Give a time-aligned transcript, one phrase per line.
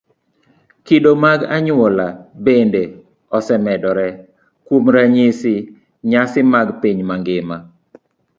[0.85, 2.07] Kido mag anyuola
[2.45, 2.83] bende
[3.37, 4.07] osemedore.
[4.65, 5.55] Kuom ranyisi,
[6.09, 7.57] nyasi mag piny mangima